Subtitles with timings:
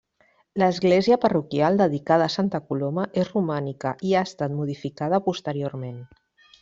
[0.61, 6.01] L'església parroquial, dedicada a Santa Coloma, és romànica i ha estat modificada posteriorment.